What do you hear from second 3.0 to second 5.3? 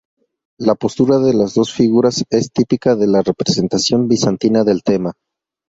la representación bizantina del tema.